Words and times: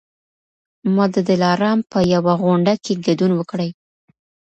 ما 0.95 1.05
د 1.15 1.17
دلارام 1.29 1.79
په 1.91 1.99
یوه 2.13 2.33
غونډه 2.43 2.73
کي 2.83 2.93
ګډون 3.05 3.31
وکړی 3.35 3.69